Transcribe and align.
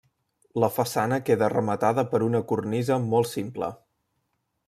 La 0.61 0.69
façana 0.77 1.19
queda 1.27 1.49
rematada 1.53 2.05
per 2.15 2.21
una 2.29 2.41
cornisa 2.53 2.99
molt 3.13 3.31
simple. 3.35 3.73